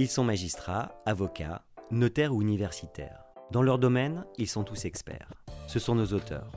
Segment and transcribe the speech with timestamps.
[0.00, 3.22] Ils sont magistrats, avocats, notaires ou universitaires.
[3.50, 5.30] Dans leur domaine, ils sont tous experts.
[5.66, 6.50] Ce sont nos auteurs.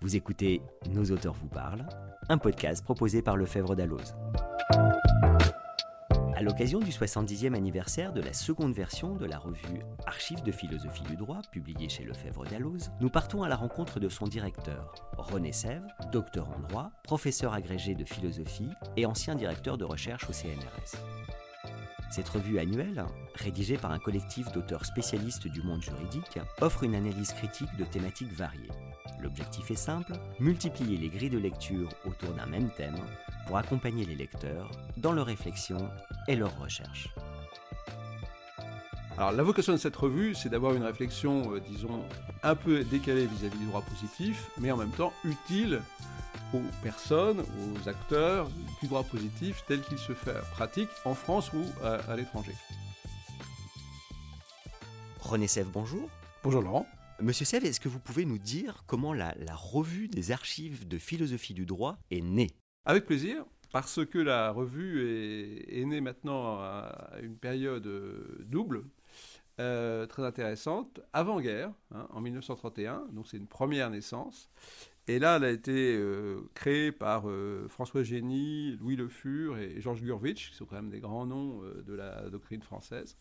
[0.00, 1.86] Vous écoutez Nos auteurs vous parlent,
[2.30, 4.14] un podcast proposé par Lefebvre d'Alloz.
[6.34, 11.02] À l'occasion du 70e anniversaire de la seconde version de la revue Archives de philosophie
[11.02, 15.52] du droit, publiée chez Lefebvre d'Alloz, nous partons à la rencontre de son directeur, René
[15.52, 20.96] Sèvres, docteur en droit, professeur agrégé de philosophie et ancien directeur de recherche au CNRS.
[22.10, 27.32] Cette revue annuelle, rédigée par un collectif d'auteurs spécialistes du monde juridique, offre une analyse
[27.32, 28.70] critique de thématiques variées.
[29.20, 32.96] L'objectif est simple, multiplier les grilles de lecture autour d'un même thème
[33.46, 35.78] pour accompagner les lecteurs dans leur réflexion
[36.28, 37.08] et leur recherche.
[39.18, 42.04] Alors la vocation de cette revue, c'est d'avoir une réflexion, euh, disons,
[42.42, 45.80] un peu décalée vis-à-vis du droit positif, mais en même temps utile
[46.54, 48.48] aux personnes, aux acteurs
[48.80, 52.52] du droit positif tel qu'il se fait pratique en France ou à, à l'étranger.
[55.20, 56.08] René Sèvres, bonjour.
[56.42, 56.86] Bonjour Laurent.
[57.20, 60.98] Monsieur Sèvres, est-ce que vous pouvez nous dire comment la, la revue des archives de
[60.98, 62.50] philosophie du droit est née?
[62.84, 68.84] Avec plaisir, parce que la revue est, est née maintenant à une période euh, double,
[69.58, 74.50] euh, très intéressante, avant-guerre, hein, en 1931, donc c'est une première naissance.
[75.08, 79.80] Et là, elle a été euh, créée par euh, François Génie, Louis Le Fur et
[79.80, 83.16] Georges Gurvitch, qui sont quand même des grands noms euh, de la doctrine française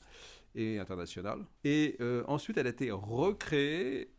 [0.56, 1.46] et internationale.
[1.64, 4.10] Et ensuite, elle a été recréée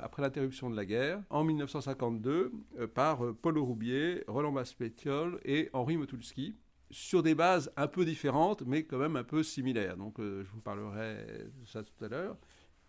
[0.00, 5.96] après l'interruption de la guerre en 1952 euh, par Paul Roubier, Roland Baspétiol et Henri
[5.96, 6.54] Motulski
[6.92, 9.96] sur des bases un peu différentes, mais quand même un peu similaires.
[9.96, 11.26] Donc, je vous parlerai
[11.60, 12.36] de ça tout à l'heure.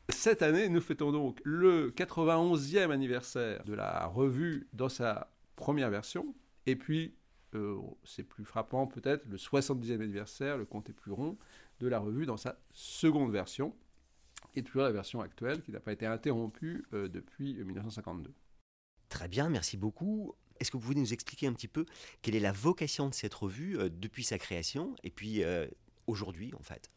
[0.10, 6.36] Cette année, nous fêtons donc le 91e anniversaire de la revue dans sa première version.
[6.68, 7.16] Et puis,
[7.56, 11.38] euh, c'est plus frappant peut-être, le 70e anniversaire, le compte est plus rond,
[11.80, 13.76] de la revue dans sa seconde version.
[14.54, 18.34] Et toujours la version actuelle qui n'a pas été interrompue euh, depuis 1952.
[19.10, 20.34] Très bien, merci beaucoup.
[20.60, 21.86] Est-ce que vous pouvez nous expliquer un petit peu
[22.22, 25.44] quelle est la vocation de cette revue euh, depuis sa création et puis
[26.08, 26.92] aujourd'hui en fait?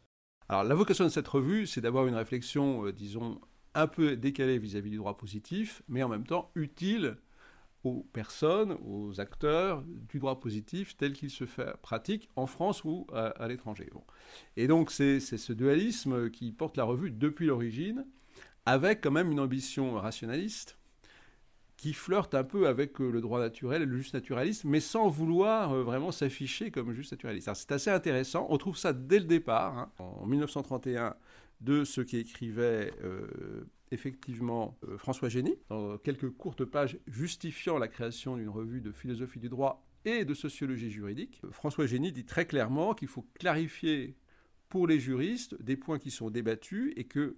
[0.48, 3.40] Alors, la vocation de cette revue, c'est d'avoir une réflexion, euh, disons,
[3.74, 7.18] un peu décalée vis-à-vis du droit positif, mais en même temps utile
[7.84, 13.06] aux personnes, aux acteurs du droit positif tel qu'il se fait pratique en France ou
[13.12, 13.88] à, l'étranger.
[13.92, 14.02] Bon.
[14.56, 18.06] Et donc, c'est ce dualisme qui porte la revue depuis l'origine,
[18.66, 20.77] avec quand même une ambition rationaliste
[21.78, 25.08] qui flirte un peu avec euh, le droit naturel et le juste naturalisme, mais sans
[25.08, 27.48] vouloir euh, vraiment s'afficher comme juste naturaliste.
[27.54, 31.14] C'est assez intéressant, on trouve ça dès le départ, hein, en 1931,
[31.60, 38.48] de ce qu'écrivait euh, effectivement François Génie, dans quelques courtes pages justifiant la création d'une
[38.48, 41.40] revue de philosophie du droit et de sociologie juridique.
[41.50, 44.16] François Génie dit très clairement qu'il faut clarifier
[44.68, 47.36] pour les juristes des points qui sont débattus et que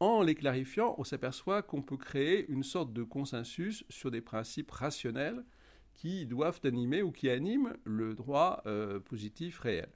[0.00, 4.70] en les clarifiant, on s'aperçoit qu'on peut créer une sorte de consensus sur des principes
[4.70, 5.44] rationnels
[5.94, 9.88] qui doivent animer ou qui animent le droit euh, positif réel.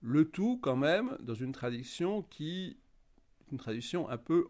[0.00, 2.78] Le tout quand même dans une tradition qui
[3.50, 4.48] une tradition un peu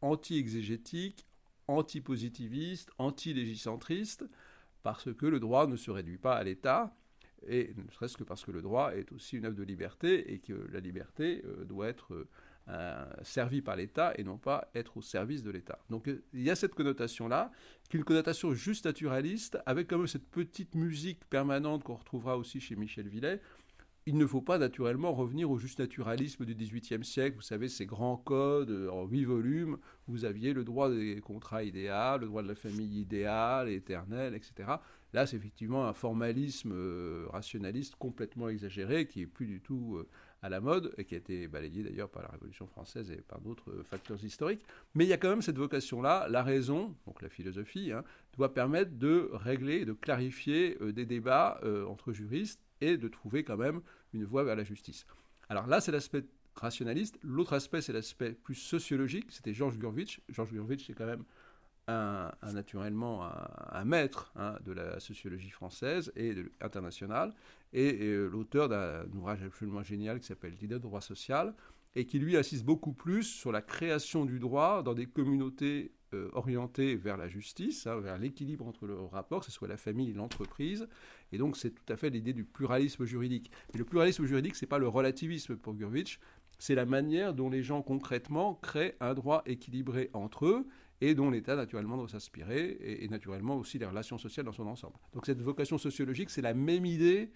[0.00, 1.26] anti-exégétique,
[1.66, 4.24] anti-positiviste, anti-légicentriste,
[4.82, 6.96] parce que le droit ne se réduit pas à l'État,
[7.46, 10.38] et ne serait-ce que parce que le droit est aussi une œuvre de liberté, et
[10.38, 12.28] que la liberté euh, doit être euh,
[12.70, 15.78] euh, servi par l'État et non pas être au service de l'État.
[15.88, 17.50] Donc il y a cette connotation-là,
[17.88, 22.36] qui est une connotation juste naturaliste, avec quand même cette petite musique permanente qu'on retrouvera
[22.36, 23.40] aussi chez Michel Villet.
[24.04, 27.86] Il ne faut pas naturellement revenir au juste naturalisme du XVIIIe siècle, vous savez, ces
[27.86, 32.42] grands codes euh, en huit volumes, vous aviez le droit des contrats idéaux, le droit
[32.42, 34.72] de la famille idéale, éternelle, etc.
[35.14, 40.04] Là, c'est effectivement un formalisme euh, rationaliste complètement exagéré, qui est plus du tout
[40.42, 43.40] à la mode, et qui a été balayé d'ailleurs par la Révolution française et par
[43.40, 44.64] d'autres euh, facteurs historiques.
[44.94, 48.04] Mais il y a quand même cette vocation-là, la raison, donc la philosophie, hein,
[48.36, 53.42] doit permettre de régler, de clarifier euh, des débats euh, entre juristes et de trouver
[53.42, 53.80] quand même
[54.12, 55.06] une voie vers la justice.
[55.48, 56.24] Alors là, c'est l'aspect
[56.54, 57.18] rationaliste.
[57.22, 59.26] L'autre aspect, c'est l'aspect plus sociologique.
[59.30, 60.20] C'était Georges Gurvitch.
[60.28, 61.24] Georges Gurvitch, c'est quand même
[61.88, 63.28] un, naturellement
[63.72, 67.34] un, maître hein, de la sociologie française et internationale,
[67.72, 71.54] et, euh, l'auteur d'un ouvrage absolument génial qui s'appelle L'idée de droit social,
[71.94, 76.30] et qui lui insiste beaucoup plus sur la création du droit dans des communautés euh,
[76.32, 80.10] orientées vers la justice, hein, vers l'équilibre entre le rapport, que ce soit la famille
[80.10, 80.88] et l'entreprise.
[81.32, 83.50] Et donc c'est tout à fait l'idée du pluralisme juridique.
[83.74, 86.20] Et le pluralisme juridique, c'est pas le relativisme pour Gurvitch,
[86.58, 90.66] c'est la manière dont les gens concrètement créent un droit équilibré entre eux
[91.00, 94.94] et dont l'État naturellement doit s'inspirer, et, naturellement aussi les relations sociales dans son ensemble.
[95.14, 97.30] Donc cette vocation sociologique, c'est la même idée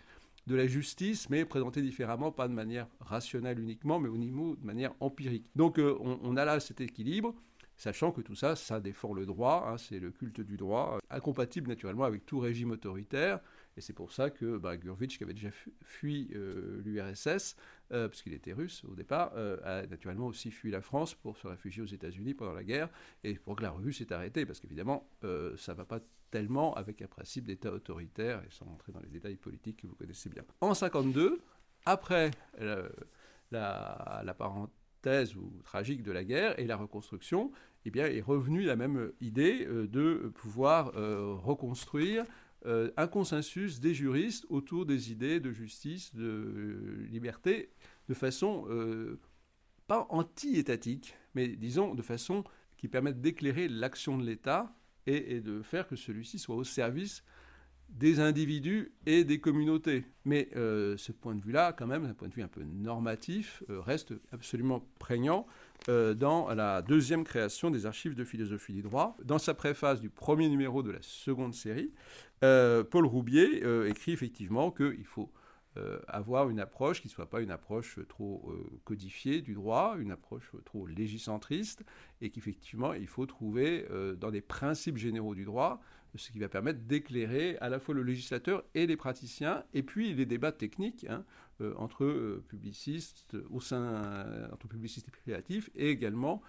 [0.47, 4.67] de la justice, mais présenté différemment, pas de manière rationnelle uniquement, mais au niveau de
[4.67, 5.47] manière empirique.
[5.55, 7.35] Donc euh, on, a là cet équilibre,
[7.76, 11.69] sachant que tout ça, ça défend le droit, hein, c'est le culte du droit, incompatible
[11.69, 13.41] naturellement avec tout régime autoritaire,
[13.77, 15.51] et c'est pour ça que bah, Gurvitch, qui avait déjà
[15.83, 17.57] fui euh, l'URSS,
[17.93, 21.47] euh, puisqu'il était russe au départ, euh, a naturellement aussi fui la France pour se
[21.47, 22.91] réfugier aux États-Unis pendant la guerre,
[23.25, 27.03] et pour que la revue s'est arrêtée, parce qu'évidemment, ça ne va pas tellement avec
[27.03, 30.43] un principe d'État autoritaire, et sans rentrer dans les détails politiques que vous connaissez bien.
[30.61, 31.41] En 52,
[31.87, 32.31] après
[33.51, 37.53] la, parenthèse ou tragique de la guerre et la reconstruction,
[37.85, 40.93] eh bien, est revenue la même idée de pouvoir
[41.43, 42.25] reconstruire
[42.67, 47.73] euh, un consensus des juristes autour des idées de justice, de liberté,
[48.09, 49.19] de façon euh,
[49.87, 52.44] pas anti-étatique, mais disons de façon
[52.76, 54.75] qui permette d'éclairer l'action de l'État
[55.06, 57.25] et, de faire que celui-ci soit au service
[57.93, 60.05] des individus et des communautés.
[60.25, 63.62] Mais euh, ce point de vue-là, quand même, un point de vue un peu normatif,
[63.69, 65.47] reste absolument prégnant
[65.89, 69.17] dans la deuxième création des archives de philosophie du droit.
[69.25, 71.91] Dans sa préface du premier numéro de la seconde série,
[72.43, 75.31] euh, Paul Roubier euh, écrit effectivement qu'il faut
[75.77, 78.53] euh, avoir une approche qui ne soit pas une approche trop
[78.85, 81.83] codifiée du droit, une approche trop légicentriste,
[82.21, 83.87] et qu'effectivement il faut trouver
[84.19, 85.81] dans des principes généraux du droit
[86.14, 90.14] ce qui va permettre d'éclairer à la fois le législateur et les praticiens, et puis
[90.14, 91.25] les débats techniques hein,
[91.76, 96.43] entre publicistes au sein publicistes et créatifs, et également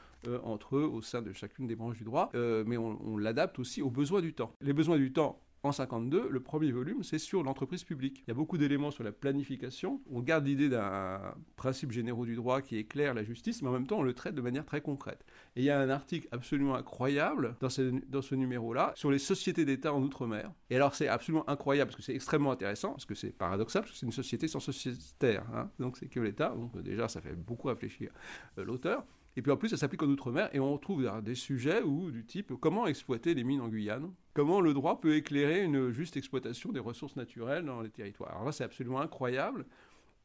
[0.43, 3.91] entre eux au sein de chacune des branches du droit, mais on l'adapte aussi aux
[3.91, 4.55] besoins du temps.
[4.61, 8.23] Les besoins du temps en 52, le premier volume, c'est sur l'entreprise publique.
[8.25, 10.01] Il y a beaucoup d'éléments sur la planification.
[10.11, 11.21] On garde l'idée d'un
[11.55, 14.35] principe généraux du droit qui éclaire la justice, mais en même temps, on le traite
[14.35, 15.25] de manière très concrète.
[15.55, 19.93] Et il y a un article absolument incroyable dans ce, numéro-là sur les sociétés d'État
[19.93, 20.51] en Outre-mer.
[20.69, 23.93] Et alors, c'est absolument incroyable parce que c'est extrêmement intéressant, parce que c'est paradoxal, parce
[23.93, 25.45] que c'est une société sans sociétaire.
[25.53, 25.69] Hein.
[25.79, 26.49] donc, c'est que l'État.
[26.49, 28.11] Donc, déjà, ça fait beaucoup réfléchir
[28.57, 29.05] euh, l'auteur.
[29.35, 31.81] Et puis en plus, ça s'applique en Outre-mer et on retrouve des sujets
[32.11, 36.17] du type comment exploiter les mines en Guyane, comment le droit peut éclairer une juste
[36.17, 38.31] exploitation des ressources naturelles dans les territoires?
[38.31, 39.65] Alors là, c'est absolument incroyable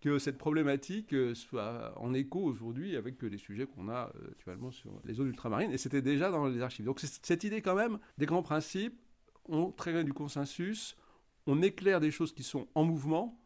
[0.01, 4.71] que cette problématique euh, soit en écho aujourd'hui avec les sujets qu'on a euh, actuellement
[4.71, 6.85] sur les zones ultramarines, et c'était déjà dans les archives.
[6.85, 8.97] Donc cette idée quand même des grands principes,
[9.49, 10.97] on traite du consensus,
[11.47, 13.41] on éclaire des choses qui sont en mouvement,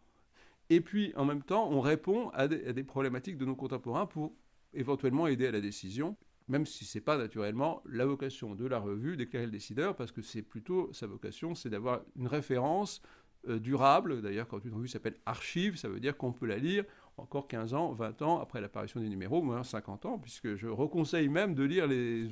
[0.68, 4.34] et puis en même temps on répond à des problématiques de nos contemporains pour
[4.74, 6.16] éventuellement aider à la décision,
[6.48, 10.12] même si ce n'est pas naturellement la vocation de la revue d'éclairer le décideur, parce
[10.12, 13.00] que c'est plutôt sa vocation, c'est d'avoir une référence
[13.48, 14.22] euh, durable.
[14.22, 16.84] D'ailleurs, quand une revue s'appelle Archive, ça veut dire qu'on peut la lire
[17.16, 21.28] encore 15 ans, 20 ans après l'apparition des numéros, moins 50 ans, puisque je reconseille
[21.28, 22.28] même de lire les...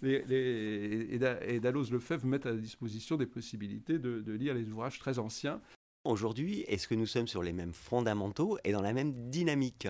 [0.00, 5.18] les, les et Dalloz Lefebvre mettre à disposition des possibilités de lire les ouvrages très
[5.18, 5.60] anciens.
[6.04, 9.88] Aujourd'hui, est-ce que nous sommes sur les mêmes fondamentaux et dans la même dynamique?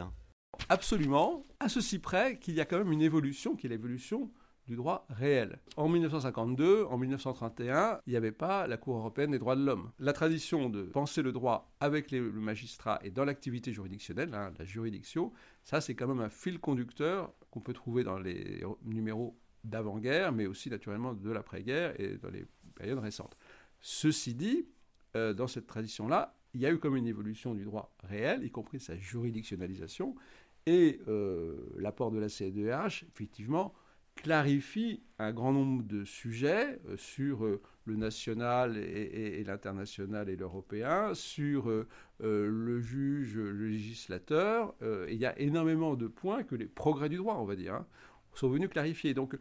[0.68, 4.30] Absolument, à ceci près qu'il y a quand même une évolution qui est l'évolution
[4.66, 5.58] du droit réel.
[5.76, 9.90] En 1952, en 1931, il n'y avait pas la Cour européenne des droits de l'homme.
[9.98, 14.52] La tradition de penser le droit avec les, le magistrat et dans l'activité juridictionnelle, hein,
[14.58, 15.32] la juridiction,
[15.64, 20.46] ça c'est quand même un fil conducteur qu'on peut trouver dans les numéros d'avant-guerre, mais
[20.46, 23.36] aussi naturellement de l'après-guerre et dans les périodes récentes.
[23.80, 24.66] Ceci dit,
[25.16, 28.50] euh, dans cette tradition-là, il y a eu comme une évolution du droit réel, y
[28.50, 30.14] compris sa juridictionnalisation,
[30.66, 33.74] et euh, l'apport de la CEDH, effectivement,
[34.14, 41.12] clarifie un grand nombre de sujets euh, sur euh, le national et, l'international et l'européen,
[41.14, 41.70] sur
[42.20, 44.74] le juge, le législateur.
[45.10, 47.86] il y a énormément de points que les progrès du droit, on va dire, hein,
[48.32, 49.12] sont venus clarifier.
[49.12, 49.36] Donc,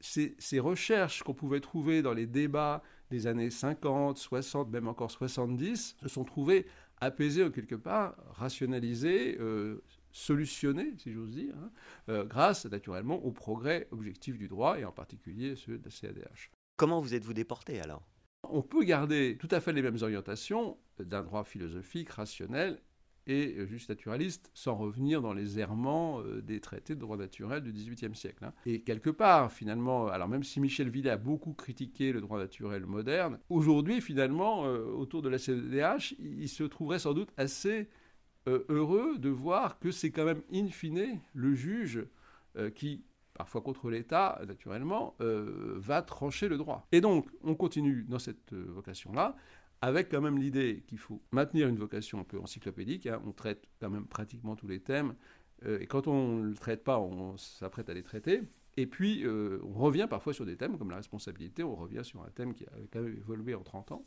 [0.00, 5.94] ces, recherches qu'on pouvait trouver dans les débats des années 50, 60, même encore 70,
[6.02, 6.66] se sont trouvées
[7.00, 9.38] apaisées quelque part, rationalisées,
[10.18, 11.70] solutionnées, si j'ose dire, hein,
[12.08, 16.50] euh, grâce naturellement au progrès objectif du droit et en particulier ceux de la CADH.
[16.76, 18.06] Comment vous êtes-vous déporté alors?
[18.42, 22.80] On peut garder tout à fait les mêmes orientations d'un droit philosophique, rationnel
[23.26, 27.72] et juste naturaliste, sans revenir dans les errements euh, des traités de droit naturel du
[27.72, 28.44] XVIIIe siècle.
[28.44, 28.54] Hein.
[28.64, 32.86] Et quelque part, finalement, alors même si Michel Villet a beaucoup critiqué le droit naturel
[32.86, 37.88] moderne, aujourd'hui, finalement, euh, autour de la CEDH, il se trouverait sans doute assez
[38.46, 42.06] heureux de voir que c'est quand même, in fine, le juge
[42.74, 43.04] qui
[43.34, 46.86] parfois contre l'État, naturellement, va trancher le droit.
[46.90, 49.36] Et donc, on continue dans cette vocation-là,
[49.80, 53.06] avec quand même l'idée qu'il faut maintenir une vocation un peu encyclopédique.
[53.06, 53.22] Hein.
[53.26, 55.14] On traite quand même pratiquement tous les thèmes.
[55.64, 58.42] Euh, et quand on ne le traite pas, on s'apprête à les traiter.
[58.76, 61.62] Et puis, euh, on revient parfois sur des thèmes comme la responsabilité.
[61.62, 64.04] On revient sur un thème qui a quand même évolué en 30 ans.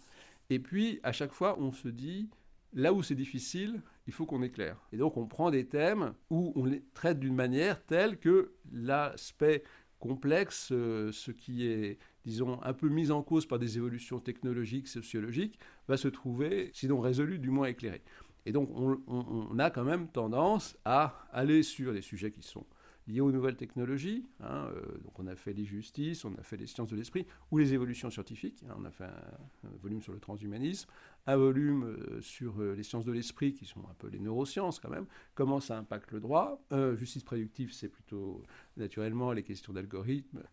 [0.50, 2.30] Et puis, à chaque fois, on se dit,
[2.74, 4.78] Là où c'est difficile, il faut qu'on éclaire.
[4.94, 9.64] Et donc on prend des thèmes où on les traite d'une manière telle que l'aspect
[10.00, 14.88] complexe, euh, ce qui est, disons, un peu mis en cause par des évolutions technologiques,
[14.88, 18.02] sociologiques, va se trouver, sinon résolu, du moins éclairé.
[18.46, 22.66] Et donc on, a quand même tendance à aller sur des sujets qui sont
[23.12, 24.26] liés aux nouvelles technologies.
[24.40, 27.26] Hein, euh, donc on a fait les justices, on a fait les sciences de l'esprit
[27.52, 28.64] ou les évolutions scientifiques.
[28.70, 30.90] Hein, on a fait un, volume sur le transhumanisme,
[31.28, 34.80] un volume euh, sur euh, les sciences de l'esprit qui sont un peu les neurosciences
[34.80, 35.06] quand même.
[35.36, 36.62] Comment ça impacte le droit?
[36.96, 38.44] Justice prédictive, c'est plutôt
[38.78, 40.44] naturellement les questions d'algorithme.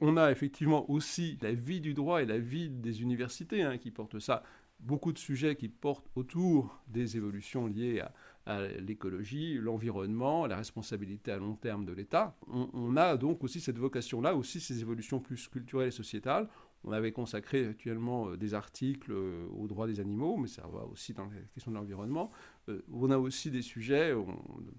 [0.00, 3.90] on a effectivement aussi la vie du droit et la vie des universités hein, qui
[3.90, 4.42] portent ça
[4.82, 8.02] beaucoup de sujets qui portent autour des évolutions liées
[8.46, 12.36] à, l'écologie, l'environnement, la responsabilité à long terme de l'État.
[12.48, 16.48] On, a donc aussi cette vocation-là, aussi ces évolutions plus culturelles et sociétales.
[16.82, 20.84] On avait consacré actuellement euh, des articles euh, aux droits des animaux, mais ça va
[20.86, 22.32] aussi dans la question de l'environnement.
[22.68, 24.26] Euh, on a aussi des sujets, dans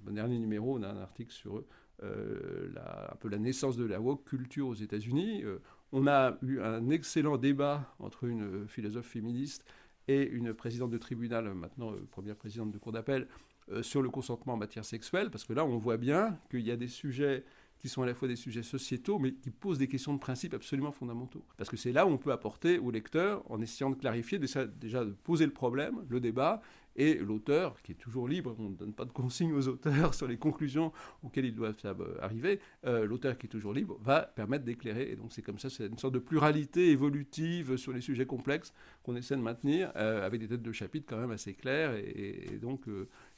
[0.07, 1.63] le dernier numéro, on a un article sur
[2.01, 5.45] la, un peu la naissance de la woke culture aux États-Unis.
[5.93, 9.63] on a eu un excellent débat entre une philosophe féministe
[10.07, 13.27] et une présidente de tribunal, maintenant première présidente de cour d'appel,
[13.71, 16.71] euh, sur le consentement en matière sexuelle, parce que là, on voit bien qu'il y
[16.71, 17.45] a des sujets
[17.79, 20.53] qui sont à la fois des sujets sociétaux, mais qui posent des questions de principe
[20.53, 21.43] absolument fondamentaux.
[21.57, 24.65] Parce que c'est là où on peut apporter au lecteur, en essayant de clarifier, déjà,
[24.65, 26.61] de poser le problème, le débat,
[26.95, 30.27] et l'auteur, qui est toujours libre, on ne donne pas de consignes aux auteurs sur
[30.27, 30.91] les conclusions
[31.23, 31.75] auxquelles ils doivent
[32.21, 35.11] arriver, euh, l'auteur qui est toujours libre va permettre d'éclairer.
[35.11, 38.73] Et donc c'est comme ça, c'est une sorte de pluralité évolutive sur les sujets complexes
[39.03, 42.59] qu'on essaie de maintenir, euh, avec des têtes de chapitre quand même assez claires, et,
[42.61, 42.87] donc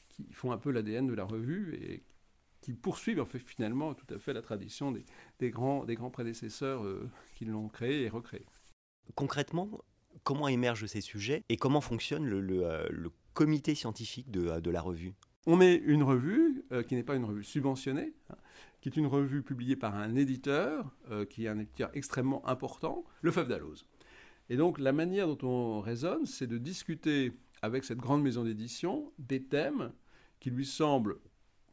[0.09, 2.03] qui font un peu l'ADN de la revue et
[2.65, 6.83] qui poursuivent en fait finalement tout à fait la tradition des, grands, des grands prédécesseurs
[6.83, 8.43] euh, qui l'ont créé et recréé.
[9.13, 9.69] Concrètement,
[10.23, 12.87] comment émergent ces sujets et comment fonctionne le, euh,
[13.35, 15.13] comité scientifique de, euh, de, la revue
[15.45, 18.35] On est une revue qui n'est pas une revue subventionnée, hein,
[18.81, 20.91] qui est une revue publiée par un éditeur,
[21.29, 23.85] qui est un éditeur extrêmement important, le Fève d'Alloz.
[24.49, 29.11] Et donc la manière dont on raisonne, c'est de discuter avec cette grande maison d'édition
[29.19, 29.91] des thèmes
[30.39, 31.19] qui lui semblent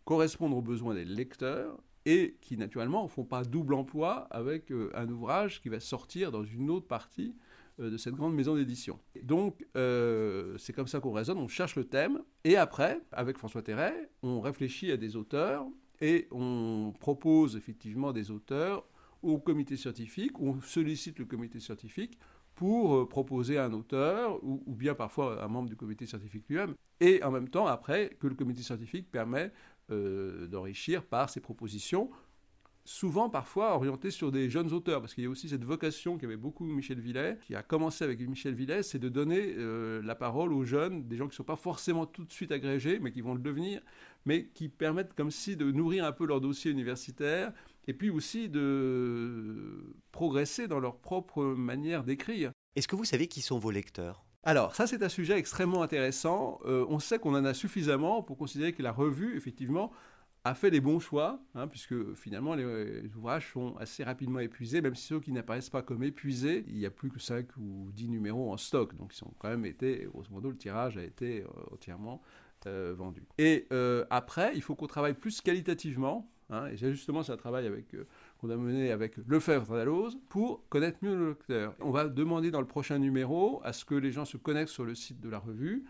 [0.05, 4.91] correspondre aux besoins des lecteurs et qui naturellement ne font pas double emploi avec euh,
[4.95, 7.52] un ouvrage qui va sortir dans une autre partie euh,
[7.91, 8.99] de cette grande maison d'édition.
[9.23, 13.63] Donc euh, c'est comme ça qu'on raisonne, on cherche le thème et après, avec François
[13.63, 15.67] Terret, on réfléchit à des auteurs
[16.01, 18.85] et on propose effectivement des auteurs
[19.23, 22.19] au comité scientifique, on sollicite le comité scientifique
[22.55, 27.23] pour euh, proposer un auteur ou, bien parfois un membre du comité scientifique lui-même, et
[27.23, 29.53] en même temps après que le comité scientifique permet
[29.91, 32.11] euh, d'enrichir par ses propositions,
[32.85, 36.37] souvent parfois orientées sur des jeunes auteurs, parce qu'il y a aussi cette vocation qu'avait
[36.37, 40.53] beaucoup Michel Villet, qui a commencé avec Michel Villet, c'est de donner euh, la parole
[40.53, 43.21] aux jeunes, des gens qui ne sont pas forcément tout de suite agrégés, mais qui
[43.21, 43.81] vont le devenir,
[44.25, 47.53] mais qui permettent comme si de nourrir un peu leur dossier universitaire,
[47.87, 52.53] et puis aussi de progresser dans leur propre manière d'écrire.
[52.77, 54.25] Est-ce que vous savez qui sont vos lecteurs?
[54.45, 56.59] Alors, ça, c'est un sujet extrêmement intéressant.
[56.65, 59.93] Euh, on sait qu'on en a suffisamment pour considérer que la revue, effectivement,
[60.45, 64.95] a fait les bons choix, hein, puisque finalement, les, ouvrages sont assez rapidement épuisés, même
[64.95, 68.09] si ceux qui n'apparaissent pas comme épuisés, il n'y a plus que 5 ou 10
[68.09, 68.97] numéros en stock.
[68.97, 72.23] Donc, ils ont quand même été, grosso modo, le tirage a été euh, entièrement
[72.67, 73.23] euh, vendu.
[73.39, 73.67] Et
[74.11, 78.05] après, il faut qu'on travaille plus qualitativement Hein, et justement, c'est un travail euh,
[78.39, 81.75] qu'on a mené avec Lefebvre d'Alloz pour connaître mieux le lecteur.
[81.81, 84.85] On va demander dans le prochain numéro à ce que les gens se connectent sur
[84.85, 85.85] le site de la revue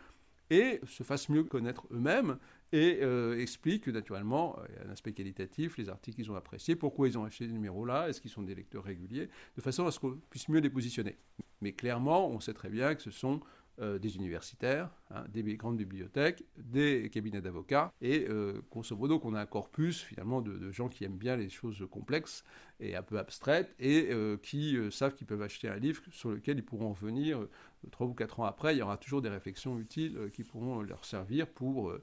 [0.51, 2.39] et se fassent mieux connaître eux-mêmes
[2.73, 7.19] et euh, expliquent naturellement euh, un aspect qualitatif, les articles qu'ils ont appréciés, pourquoi ils
[7.19, 10.19] ont acheté ce numéro-là, est-ce qu'ils sont des lecteurs réguliers, de façon à ce qu'on
[10.31, 11.17] puisse mieux les positionner.
[11.61, 13.41] Mais clairement, on sait très bien que ce sont
[13.81, 19.35] euh, des universitaires, hein, des grandes bibliothèques, des cabinets d'avocats, et euh, grosso modo qu'on
[19.35, 22.45] a un corpus finalement de, gens qui aiment bien les choses complexes
[22.81, 26.59] et un peu abstraites, et euh, qui savent qu'ils peuvent acheter un livre sur lequel
[26.59, 27.49] ils pourront revenir
[27.91, 28.75] trois ou quatre ans après.
[28.75, 31.95] Il y aura toujours des réflexions utiles qui pourront leur servir pour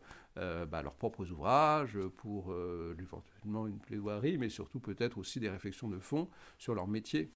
[0.69, 2.53] bah, leurs propres ouvrages, pour
[2.99, 7.31] éventuellement une plaidoirie, mais surtout peut-être aussi des réflexions de fond sur leur métier.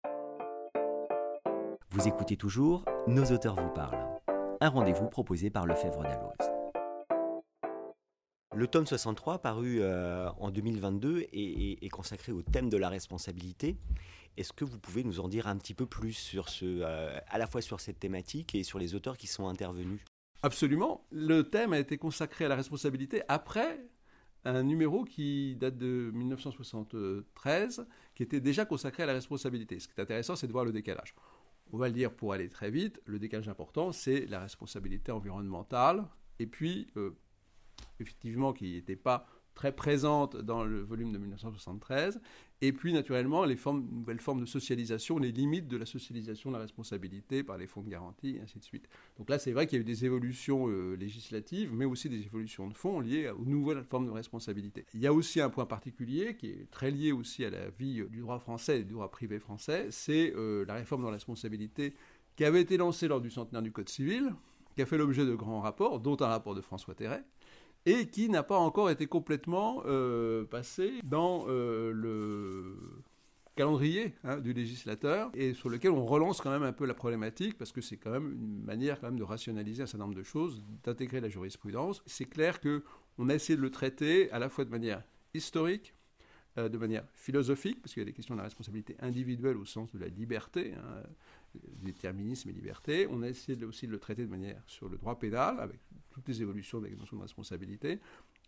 [1.90, 4.14] Vous écoutez toujours Nos auteurs vous parlent
[4.64, 6.54] un rendez-vous proposé par Lefebvre d'Alloz.
[8.56, 13.76] Le tome 63, paru euh, en 2022, est, consacré au thème de la responsabilité.
[14.38, 17.38] Est-ce que vous pouvez nous en dire un petit peu plus sur ce, euh, à
[17.38, 20.00] la fois sur cette thématique et sur les auteurs qui sont intervenus?
[20.44, 21.06] Absolument.
[21.12, 23.88] Le thème a été consacré à la responsabilité après
[24.46, 29.80] un numéro qui date de 1973, qui était déjà consacré à la responsabilité.
[29.80, 31.16] Ce qui est intéressant, c'est de voir le décalage
[31.74, 36.06] on va le dire pour aller très vite, le décalage important, c'est la responsabilité environnementale
[36.40, 36.88] et puis,
[38.00, 42.20] effectivement, qui n'était pas très présente dans le volume de 1973,
[42.62, 43.58] et puis naturellement les
[43.92, 47.82] nouvelles formes de socialisation, les limites de la socialisation de la responsabilité par les fonds
[47.82, 48.88] de garantie, et ainsi de suite.
[49.18, 52.22] Donc là, c'est vrai qu'il y a eu des évolutions euh, législatives, mais aussi des
[52.22, 54.86] évolutions de fond liées aux nouvelles formes de responsabilité.
[54.94, 58.04] Il y a aussi un point particulier qui est très lié aussi à la vie
[58.10, 61.94] du droit français et du droit privé français, c'est euh, la réforme de la responsabilité
[62.36, 64.34] qui avait été lancée lors du centenaire du Code civil,
[64.76, 67.24] qui a fait l'objet de grands rapports, dont un rapport de François Terret,
[67.86, 72.76] et qui n'a pas encore été complètement euh, passé dans euh, le
[73.56, 77.58] calendrier hein, du législateur et sur lequel on relance quand même un peu la problématique
[77.58, 80.24] parce que c'est quand même une manière quand même de rationaliser un certain nombre de
[80.24, 82.02] choses, d'intégrer la jurisprudence.
[82.06, 82.84] C'est clair que
[83.18, 85.04] on a essayé de le traiter à la fois de manière
[85.36, 85.94] historique,
[86.58, 89.66] euh, de manière philosophique, parce qu'il y a des questions de la responsabilité individuelle au
[89.66, 91.04] sens de la liberté, hein,
[91.82, 93.08] déterminisme et liberté.
[93.10, 95.80] On a essayé aussi de le traiter de manière sur le droit pénal, avec
[96.10, 98.00] toutes les évolutions des notions de responsabilité.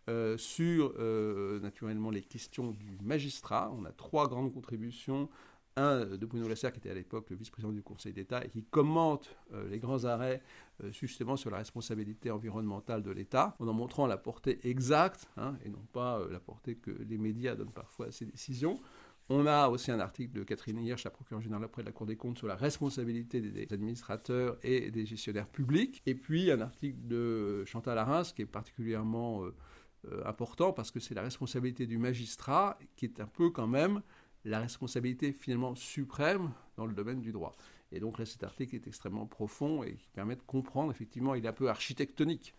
[0.07, 3.73] Euh, sur euh, naturellement les questions du magistrat.
[3.75, 5.29] On a trois grandes contributions.
[5.77, 8.63] Un de Bruno Lasserre, qui était à l'époque le vice-président du Conseil d'État et qui
[8.63, 10.41] commente euh, les grands arrêts
[10.91, 15.69] justement sur la responsabilité environnementale de l'État, en en montrant la portée exacte hein, et
[15.69, 18.79] non pas la portée que les médias donnent parfois à ces décisions.
[19.27, 22.15] On a aussi un article de Catherine Hirsch, la procureure générale auprès la Cour des
[22.15, 26.03] comptes, sur la responsabilité des administrateurs et des gestionnaires publics.
[26.05, 29.55] Et puis un article de Chantal Arins qui est particulièrement euh,
[30.11, 34.03] euh, important parce que c'est la responsabilité du magistrat qui est un peu quand même
[34.43, 37.55] la responsabilité finalement suprême dans le domaine du droit.
[37.91, 41.45] Et donc là, cet article est extrêmement profond et qui permet de comprendre, effectivement, il
[41.45, 42.53] est un peu architectonique.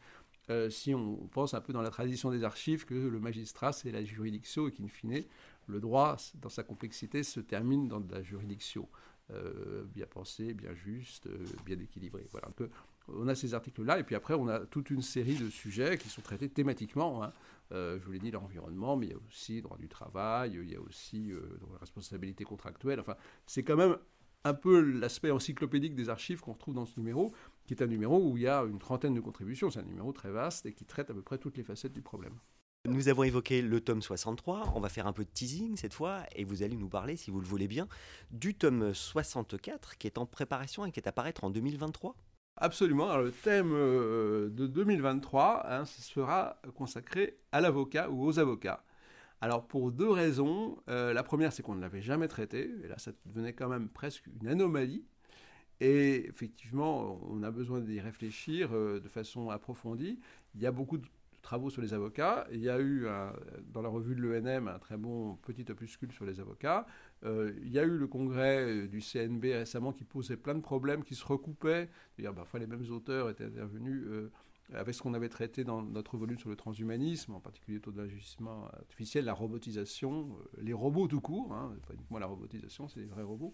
[0.48, 3.90] Euh, si on pense un peu dans la tradition des archives que le magistrat, c'est
[3.90, 5.24] la juridiction et qu'in fine,
[5.66, 8.88] le droit, dans sa complexité, se termine dans de la juridiction
[9.32, 12.28] euh, bien pensée, bien juste, euh, bien équilibrée.
[12.30, 12.48] Voilà.
[12.56, 12.70] Donc,
[13.08, 16.08] on a ces articles-là, et puis après, on a toute une série de sujets qui
[16.08, 17.24] sont traités thématiquement.
[17.24, 17.32] Hein.
[17.72, 20.52] Euh, je vous l'ai dit, l'environnement, mais il y a aussi le droit du travail,
[20.62, 23.00] il y a aussi la responsabilité contractuelle.
[23.00, 23.96] Enfin, c'est quand même
[24.44, 28.30] un peu l'aspect encyclopédique des archives qu'on retrouve dans ce numéro, qui est un numéro
[28.30, 29.70] où il y a une trentaine de contributions.
[29.72, 32.02] C'est un numéro très vaste et qui traite à peu près toutes les facettes du
[32.02, 32.34] problème.
[32.88, 36.22] Nous avons évoqué le tome 63, on va faire un peu de teasing cette fois,
[36.34, 37.88] et vous allez nous parler, si vous le voulez bien,
[38.30, 42.14] du tome 64 qui est en préparation et qui est à paraître en 2023.
[42.58, 43.10] Absolument.
[43.10, 48.84] Alors, le thème euh, de 2023 hein, sera consacré à l'avocat ou aux avocats.
[49.40, 50.78] Alors pour deux raisons.
[50.88, 53.88] Euh, la première, c'est qu'on ne l'avait jamais traité, et là ça devenait quand même
[53.88, 55.04] presque une anomalie.
[55.80, 60.18] Et effectivement, on a besoin d'y réfléchir euh, de façon approfondie.
[60.54, 61.06] Il y a beaucoup de
[61.46, 62.44] travaux sur les avocats.
[62.50, 63.06] Il y a eu
[63.72, 66.86] dans la revue de l'ENM un très bon petit opuscule sur les avocats.
[67.24, 70.60] Euh, il y a eu le congrès euh, du CNB récemment qui posait plein de
[70.60, 71.88] problèmes qui se recoupaient.
[72.18, 74.04] D'ailleurs, parfois les mêmes auteurs étaient intervenus.
[74.06, 74.30] Euh,
[74.74, 77.92] avec ce qu'on avait traité dans notre volume sur le transhumanisme, en particulier le taux
[77.92, 83.00] d'agissement artificiel, la robotisation, euh, les robots tout court, hein, pas uniquement la robotisation, c'est
[83.00, 83.52] des vrais robots.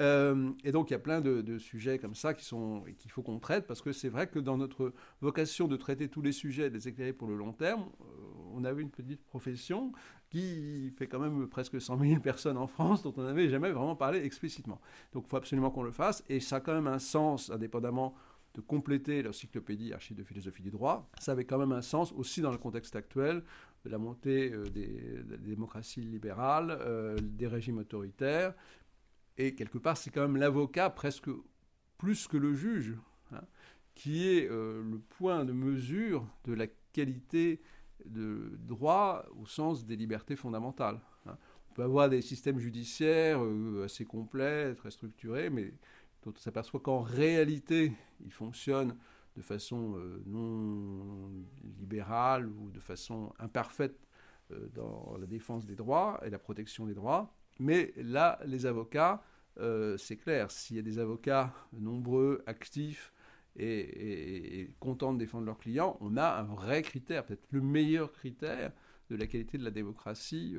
[0.00, 3.66] Euh, et donc il y a plein de, sujets comme ça qu'il faut qu'on traite,
[3.66, 6.88] parce que c'est vrai que dans notre vocation de traiter tous les sujets, de les
[6.88, 8.04] éclairer pour le long terme, euh,
[8.52, 9.92] on avait une petite profession
[10.30, 13.96] qui fait quand même presque 100 000 personnes en France, dont on n'avait jamais vraiment
[13.96, 14.80] parlé explicitement.
[15.12, 18.14] Donc il faut absolument qu'on le fasse, et ça a quand même un sens, indépendamment
[18.56, 22.40] de compléter l'encyclopédie archive de philosophie du droit, ça avait quand même un sens aussi
[22.40, 23.42] dans le contexte actuel
[23.84, 28.54] de la montée euh, des, démocraties libérales, euh, des régimes autoritaires.
[29.36, 31.28] Et quelque part, c'est quand même l'avocat, presque
[31.98, 32.96] plus que le juge,
[33.32, 33.42] hein,
[33.94, 37.60] qui est euh, le point de mesure de la qualité
[38.06, 41.00] de droit au sens des libertés fondamentales.
[41.26, 41.36] Hein.
[41.70, 43.40] On peut avoir des systèmes judiciaires
[43.84, 45.74] assez complets, très structurés, mais
[46.26, 47.92] on s'aperçoit qu'en réalité,
[48.24, 48.96] il fonctionne
[49.36, 51.28] de façon euh, non
[51.78, 53.98] libérale ou de façon imparfaite
[54.50, 57.34] euh, dans la défense des droits et la protection des droits.
[57.58, 59.22] Mais là, les avocats,
[59.58, 63.12] euh, c'est clair, s'il y a des avocats nombreux, actifs
[63.56, 68.12] et, et, contents de défendre leurs clients, on a un vrai critère, peut-être le meilleur
[68.12, 68.72] critère
[69.08, 70.56] de la qualité de la démocratie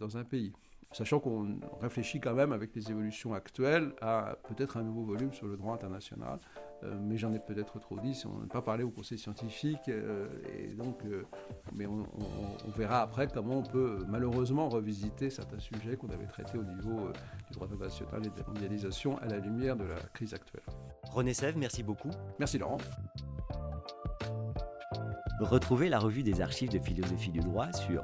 [0.00, 0.52] dans un pays
[0.92, 5.46] sachant qu'on réfléchit quand même avec les évolutions actuelles à peut-être un nouveau volume sur
[5.46, 6.38] le droit international.
[6.84, 9.88] Euh, mais j'en ai peut-être trop dit, si on n'a pas parlé au conseil scientifique,
[9.88, 10.26] euh,
[10.58, 11.22] et donc, euh,
[11.74, 12.04] mais on,
[12.76, 17.10] verra après comment on peut malheureusement revisiter certains sujets qu'on avait traités au niveau
[17.46, 20.62] du droit international et de la mondialisation à la lumière de la crise actuelle.
[21.12, 22.10] René Sèvres, merci beaucoup.
[22.38, 22.78] Merci Laurent.
[25.40, 28.02] Retrouvez la revue des archives de philosophie du droit sur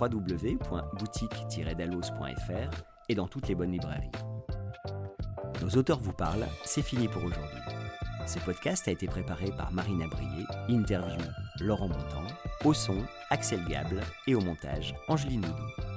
[0.00, 4.12] www.boutique-dallos.fr et dans toutes les bonnes librairies.
[5.62, 7.58] Nos auteurs vous parlent, c'est fini pour aujourd'hui.
[8.26, 11.18] Ce podcast a été préparé par Marina Brier, interview
[11.60, 12.26] Laurent Montant,
[12.64, 12.98] au son
[13.30, 15.87] Axel Gable et au montage Angeline Houdou.